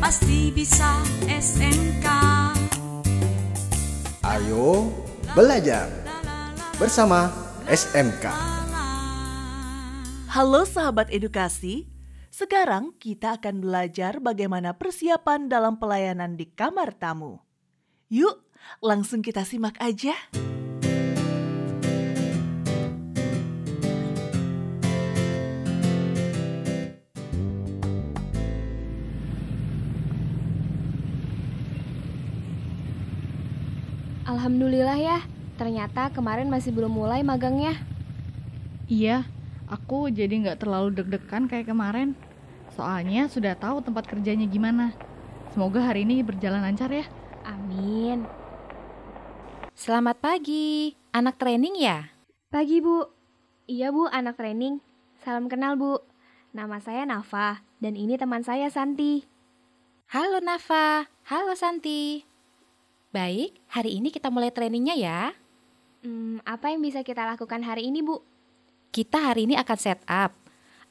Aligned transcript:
pasti 0.00 0.48
bisa 0.48 0.96
SMK. 1.28 2.06
Ayo 4.24 4.88
belajar 5.36 5.92
bersama 6.80 7.28
SMK. 7.68 8.24
Halo 10.32 10.64
sahabat 10.64 11.12
edukasi, 11.12 11.84
sekarang 12.32 12.96
kita 12.96 13.36
akan 13.36 13.60
belajar 13.60 14.24
bagaimana 14.24 14.72
persiapan 14.80 15.52
dalam 15.52 15.76
pelayanan 15.76 16.40
di 16.40 16.48
kamar 16.48 16.96
tamu. 16.96 17.36
Yuk, 18.08 18.40
langsung 18.80 19.20
kita 19.20 19.44
simak 19.44 19.76
aja. 19.84 20.16
Alhamdulillah 34.30 34.94
ya, 34.94 35.18
ternyata 35.58 36.06
kemarin 36.14 36.46
masih 36.46 36.70
belum 36.70 36.94
mulai 36.94 37.26
magangnya. 37.26 37.74
Iya, 38.86 39.26
aku 39.66 40.06
jadi 40.06 40.30
nggak 40.30 40.62
terlalu 40.62 41.02
deg-degan 41.02 41.50
kayak 41.50 41.66
kemarin. 41.66 42.14
Soalnya 42.78 43.26
sudah 43.26 43.58
tahu 43.58 43.82
tempat 43.82 44.06
kerjanya 44.06 44.46
gimana. 44.46 44.94
Semoga 45.50 45.82
hari 45.82 46.06
ini 46.06 46.22
berjalan 46.22 46.62
lancar 46.62 46.94
ya. 46.94 47.10
Amin. 47.42 48.22
Selamat 49.74 50.22
pagi, 50.22 50.94
anak 51.10 51.34
training 51.34 51.74
ya? 51.82 52.14
Pagi 52.54 52.78
Bu. 52.78 53.10
Iya 53.66 53.90
Bu, 53.90 54.06
anak 54.14 54.38
training. 54.38 54.78
Salam 55.26 55.50
kenal 55.50 55.74
Bu. 55.74 56.06
Nama 56.54 56.78
saya 56.78 57.02
Nafa, 57.02 57.66
dan 57.82 57.98
ini 57.98 58.14
teman 58.14 58.46
saya 58.46 58.70
Santi. 58.70 59.26
Halo 60.06 60.38
Nafa, 60.38 61.10
halo 61.26 61.58
Santi. 61.58 62.29
Baik, 63.10 63.58
hari 63.66 63.98
ini 63.98 64.14
kita 64.14 64.30
mulai 64.30 64.54
trainingnya 64.54 64.94
ya. 64.94 65.34
Hmm, 66.06 66.38
apa 66.46 66.70
yang 66.70 66.78
bisa 66.78 67.02
kita 67.02 67.26
lakukan 67.26 67.58
hari 67.66 67.90
ini 67.90 68.06
Bu? 68.06 68.22
Kita 68.94 69.18
hari 69.18 69.50
ini 69.50 69.58
akan 69.58 69.78
set 69.82 69.98
up 70.06 70.30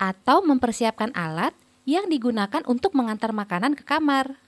atau 0.00 0.40
mempersiapkan 0.40 1.12
alat 1.12 1.52
yang 1.84 2.08
digunakan 2.08 2.64
untuk 2.64 2.96
mengantar 2.96 3.36
makanan 3.36 3.76
ke 3.76 3.84
kamar. 3.84 4.40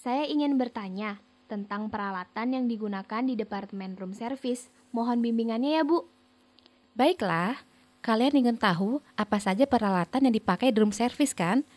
Saya 0.00 0.24
ingin 0.24 0.56
bertanya 0.56 1.20
tentang 1.44 1.92
peralatan 1.92 2.56
yang 2.56 2.64
digunakan 2.64 3.20
di 3.20 3.36
Departemen 3.36 3.92
Room 4.00 4.16
Service. 4.16 4.72
Mohon 4.96 5.28
bimbingannya 5.28 5.76
ya 5.76 5.84
Bu. 5.84 6.08
Baiklah, 6.96 7.60
kalian 8.00 8.32
ingin 8.32 8.56
tahu 8.56 9.04
apa 9.12 9.36
saja 9.44 9.68
peralatan 9.68 10.24
yang 10.24 10.32
dipakai 10.32 10.72
di 10.72 10.80
room 10.80 10.96
service 10.96 11.36
kan? 11.36 11.68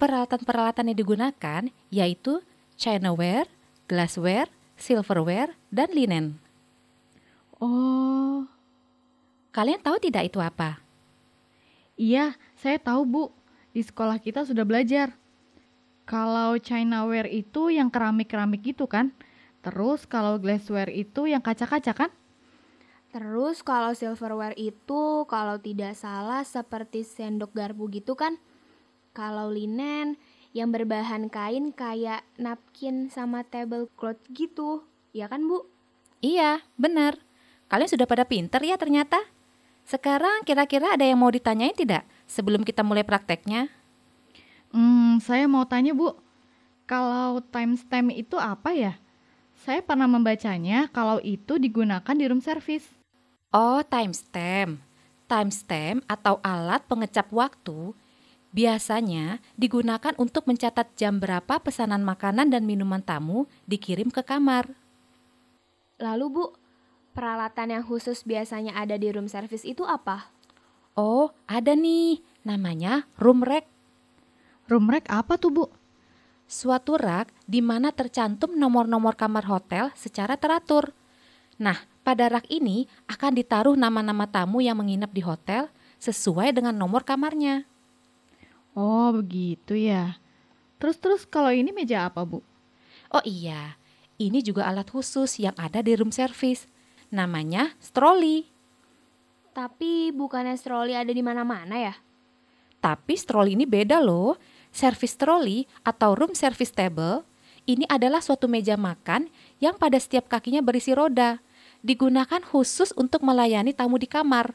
Peralatan-peralatan 0.00 0.88
yang 0.88 0.96
digunakan 0.96 1.62
yaitu 1.92 2.40
chinaware, 2.80 3.52
glassware, 3.86 4.48
silverware, 4.76 5.54
dan 5.72 5.88
linen. 5.92 6.38
Oh, 7.60 8.44
Kalian 9.54 9.78
tahu 9.78 10.02
tidak 10.02 10.26
itu 10.34 10.42
apa? 10.42 10.82
iya, 11.94 12.34
saya 12.58 12.74
tahu 12.82 13.06
Bu. 13.06 13.24
Di 13.70 13.86
sekolah 13.86 14.18
kita 14.18 14.42
sudah 14.42 14.66
belajar. 14.66 15.14
Kalau 16.10 16.58
Chinaware 16.58 17.30
itu 17.30 17.70
yang 17.70 17.86
keramik-keramik 17.86 18.66
gitu 18.66 18.90
kan? 18.90 19.14
Terus 19.62 20.04
kalau 20.10 20.42
glassware 20.42 20.90
itu 20.90 21.30
yang 21.30 21.38
kaca-kaca 21.38 21.94
kan? 21.94 22.10
Terus 23.14 23.62
kalau 23.62 23.94
silverware 23.94 24.58
itu 24.58 25.22
kalau 25.30 25.54
tidak 25.62 25.94
salah 25.94 26.42
seperti 26.42 27.06
sendok 27.06 27.54
garpu 27.54 27.86
gitu 27.94 28.18
kan? 28.18 28.34
Kalau 29.14 29.54
linen 29.54 30.18
yang 30.54 30.70
berbahan 30.70 31.26
kain 31.26 31.74
kayak 31.74 32.22
napkin 32.38 33.10
sama 33.10 33.42
tablecloth 33.42 34.22
gitu. 34.30 34.86
Ya 35.10 35.26
kan, 35.26 35.50
Bu? 35.50 35.66
Iya, 36.22 36.62
benar. 36.78 37.18
Kalian 37.66 37.90
sudah 37.90 38.06
pada 38.06 38.22
pinter 38.22 38.62
ya 38.62 38.78
ternyata. 38.78 39.18
Sekarang 39.84 40.46
kira-kira 40.46 40.94
ada 40.94 41.04
yang 41.04 41.20
mau 41.20 41.28
ditanyain 41.28 41.74
tidak 41.74 42.06
sebelum 42.24 42.62
kita 42.62 42.80
mulai 42.86 43.04
prakteknya? 43.04 43.68
Hmm, 44.72 45.20
saya 45.20 45.44
mau 45.50 45.66
tanya 45.68 45.92
Bu, 45.92 46.16
kalau 46.86 47.42
timestamp 47.50 48.14
itu 48.14 48.38
apa 48.38 48.72
ya? 48.72 48.94
Saya 49.66 49.82
pernah 49.82 50.06
membacanya 50.06 50.86
kalau 50.94 51.18
itu 51.20 51.58
digunakan 51.58 52.14
di 52.14 52.24
room 52.30 52.40
service. 52.40 52.86
Oh, 53.50 53.82
timestamp. 53.82 54.78
Timestamp 55.26 56.06
atau 56.06 56.38
alat 56.46 56.86
pengecap 56.86 57.26
waktu 57.34 57.96
biasanya 58.54 59.42
digunakan 59.58 60.14
untuk 60.14 60.46
mencatat 60.46 60.94
jam 60.94 61.18
berapa 61.18 61.58
pesanan 61.58 62.06
makanan 62.06 62.54
dan 62.54 62.62
minuman 62.62 63.02
tamu 63.02 63.50
dikirim 63.66 64.14
ke 64.14 64.22
kamar. 64.22 64.70
Lalu, 65.98 66.26
Bu, 66.30 66.44
peralatan 67.18 67.74
yang 67.74 67.84
khusus 67.84 68.22
biasanya 68.22 68.78
ada 68.78 68.94
di 68.94 69.10
room 69.10 69.26
service 69.26 69.66
itu 69.66 69.82
apa? 69.82 70.30
Oh, 70.94 71.34
ada 71.50 71.74
nih, 71.74 72.22
namanya 72.46 73.10
room 73.18 73.42
rack. 73.42 73.66
Room 74.70 74.86
rack 74.86 75.10
apa 75.10 75.34
tuh 75.34 75.50
Bu? 75.50 75.66
Suatu 76.46 76.94
rak 76.94 77.34
di 77.50 77.58
mana 77.58 77.90
tercantum 77.90 78.54
nomor-nomor 78.54 79.18
kamar 79.18 79.42
hotel 79.50 79.90
secara 79.98 80.38
teratur. 80.38 80.94
Nah, 81.58 81.74
pada 82.06 82.30
rak 82.30 82.46
ini 82.46 82.86
akan 83.10 83.34
ditaruh 83.34 83.74
nama-nama 83.74 84.30
tamu 84.30 84.62
yang 84.62 84.78
menginap 84.78 85.10
di 85.10 85.24
hotel 85.26 85.66
sesuai 85.98 86.54
dengan 86.54 86.76
nomor 86.76 87.02
kamarnya. 87.02 87.66
Oh, 88.74 89.14
begitu 89.14 89.78
ya. 89.78 90.18
Terus-terus 90.82 91.24
kalau 91.24 91.54
ini 91.54 91.70
meja 91.70 92.10
apa 92.10 92.26
Bu? 92.26 92.42
Oh 93.14 93.22
iya, 93.22 93.78
ini 94.18 94.42
juga 94.42 94.66
alat 94.66 94.90
khusus 94.90 95.38
yang 95.38 95.54
ada 95.54 95.78
di 95.80 95.94
room 95.94 96.10
service. 96.10 96.66
Namanya 97.14 97.78
strolley. 97.78 98.50
Tapi 99.54 100.10
bukannya 100.10 100.58
strolley 100.58 100.98
ada 100.98 101.14
di 101.14 101.22
mana-mana 101.22 101.78
ya? 101.78 101.94
Tapi 102.82 103.14
strolley 103.14 103.54
ini 103.54 103.64
beda 103.64 104.02
loh. 104.02 104.34
Service 104.74 105.14
trolley 105.14 105.70
atau 105.86 106.18
room 106.18 106.34
service 106.34 106.74
table 106.74 107.22
ini 107.64 107.88
adalah 107.88 108.20
suatu 108.20 108.44
meja 108.44 108.76
makan 108.76 109.32
yang 109.56 109.80
pada 109.80 109.96
setiap 109.96 110.28
kakinya 110.28 110.60
berisi 110.60 110.92
roda. 110.92 111.40
Digunakan 111.80 112.44
khusus 112.44 112.92
untuk 112.92 113.24
melayani 113.24 113.72
tamu 113.72 113.96
di 113.96 114.04
kamar. 114.04 114.52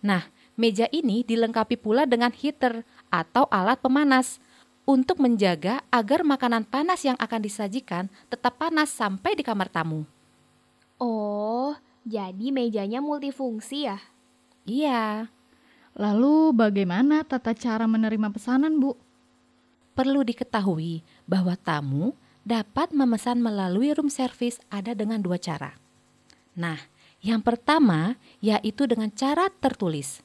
Nah, 0.00 0.32
meja 0.56 0.88
ini 0.88 1.20
dilengkapi 1.20 1.76
pula 1.76 2.08
dengan 2.08 2.32
heater 2.32 2.86
atau 3.22 3.48
alat 3.48 3.80
pemanas 3.80 4.42
untuk 4.84 5.22
menjaga 5.22 5.80
agar 5.88 6.22
makanan 6.22 6.68
panas 6.68 7.02
yang 7.02 7.16
akan 7.16 7.40
disajikan 7.40 8.12
tetap 8.28 8.60
panas 8.60 8.92
sampai 8.92 9.32
di 9.32 9.42
kamar 9.42 9.72
tamu. 9.72 10.04
Oh, 11.00 11.76
jadi 12.04 12.52
mejanya 12.52 13.00
multifungsi 13.00 13.88
ya? 13.88 13.98
Iya, 14.66 15.30
Lalu 15.96 16.52
bagaimana 16.52 17.24
tata 17.24 17.56
cara 17.56 17.88
menerima 17.88 18.28
pesanan 18.28 18.76
Bu? 18.76 18.92
perlu 19.96 20.20
diketahui 20.20 21.00
bahwa 21.24 21.56
tamu 21.56 22.12
dapat 22.44 22.92
memesan 22.92 23.40
melalui 23.40 23.96
room 23.96 24.12
service 24.12 24.60
ada 24.68 24.92
dengan 24.92 25.24
dua 25.24 25.40
cara. 25.40 25.80
Nah, 26.52 26.76
yang 27.24 27.40
pertama 27.40 28.20
yaitu 28.44 28.84
dengan 28.84 29.08
cara 29.08 29.48
tertulis, 29.48 30.20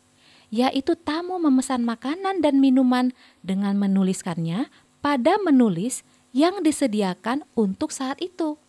yaitu 0.52 1.00
tamu 1.00 1.40
memesan 1.40 1.88
makanan 1.88 2.44
dan 2.44 2.60
minuman 2.60 3.16
dengan 3.40 3.80
menuliskannya 3.80 4.68
pada 5.00 5.40
menulis 5.40 6.04
yang 6.36 6.60
disediakan 6.60 7.48
untuk 7.56 7.96
saat 7.96 8.20
itu. 8.20 8.60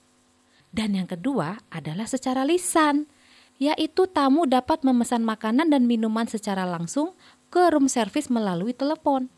Dan 0.73 0.97
yang 0.97 1.11
kedua 1.11 1.61
adalah 1.69 2.09
secara 2.09 2.47
lisan, 2.47 3.11
yaitu 3.61 4.09
tamu 4.09 4.49
dapat 4.49 4.81
memesan 4.87 5.27
makanan 5.27 5.69
dan 5.69 5.85
minuman 5.85 6.25
secara 6.25 6.65
langsung 6.65 7.13
ke 7.53 7.69
room 7.69 7.91
service 7.91 8.33
melalui 8.33 8.73
telepon. 8.73 9.29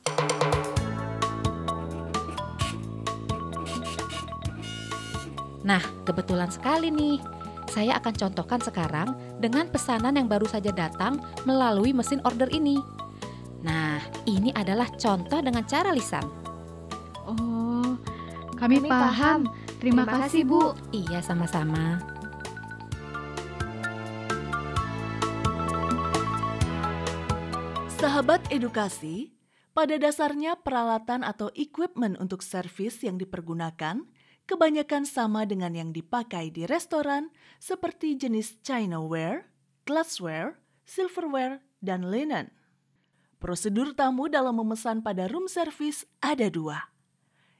Nah, 5.65 5.81
kebetulan 6.05 6.53
sekali 6.53 6.93
nih. 6.93 7.34
Saya 7.75 7.99
akan 7.99 8.15
contohkan 8.15 8.63
sekarang 8.63 9.19
dengan 9.43 9.67
pesanan 9.67 10.15
yang 10.15 10.31
baru 10.31 10.47
saja 10.47 10.71
datang 10.71 11.19
melalui 11.43 11.91
mesin 11.91 12.23
order 12.23 12.47
ini. 12.55 12.79
Nah, 13.67 13.99
ini 14.31 14.55
adalah 14.55 14.87
contoh 14.95 15.43
dengan 15.43 15.67
cara 15.67 15.91
lisan. 15.91 16.23
Oh, 17.27 17.99
kami, 18.55 18.79
Kami 18.79 18.87
paham. 18.87 19.03
paham. 19.03 19.41
Terima, 19.83 20.07
kasih 20.07 20.47
Bu. 20.47 20.71
Iya, 20.95 21.19
sama-sama. 21.19 21.99
Sahabat 27.99 28.55
edukasi, 28.55 29.35
pada 29.75 29.99
dasarnya 29.99 30.55
peralatan 30.63 31.27
atau 31.27 31.51
equipment 31.59 32.15
untuk 32.23 32.47
servis 32.47 33.03
yang 33.03 33.19
dipergunakan 33.19 34.07
kebanyakan 34.45 35.09
sama 35.09 35.49
dengan 35.49 35.73
yang 35.73 35.91
dipakai 35.91 36.53
di 36.53 36.69
restoran 36.69 37.33
seperti 37.61 38.17
jenis 38.17 38.61
chinaware, 38.61 39.49
glassware, 39.89 40.61
silverware, 40.85 41.65
dan 41.81 42.09
linen. 42.09 42.53
Prosedur 43.41 43.93
tamu 43.93 44.33
dalam 44.33 44.57
memesan 44.57 45.05
pada 45.05 45.29
room 45.29 45.49
service 45.49 46.09
ada 46.25 46.49
dua, 46.49 46.89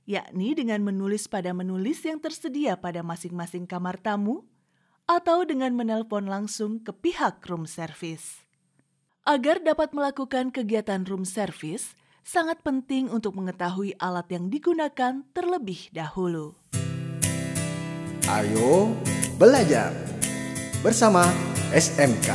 yakni 0.09 0.57
dengan 0.57 0.81
menulis 0.81 1.29
pada 1.29 1.53
menulis 1.53 2.01
yang 2.09 2.17
tersedia 2.21 2.81
pada 2.81 3.05
masing-masing 3.05 3.69
kamar 3.69 4.01
tamu 4.01 4.49
atau 5.05 5.45
dengan 5.45 5.77
menelpon 5.77 6.25
langsung 6.25 6.81
ke 6.81 6.89
pihak 6.93 7.45
room 7.53 7.69
service. 7.69 8.45
Agar 9.29 9.61
dapat 9.61 9.93
melakukan 9.93 10.53
kegiatan 10.53 11.05
room 11.05 11.25
service, 11.29 11.97
sangat 12.25 12.65
penting 12.65 13.13
untuk 13.13 13.37
mengetahui 13.37 13.93
alat 14.01 14.29
yang 14.33 14.49
digunakan 14.49 15.21
terlebih 15.37 15.93
dahulu. 15.93 16.57
Ayo 18.25 18.97
belajar 19.37 19.93
bersama 20.81 21.29
SMK. 21.77 22.33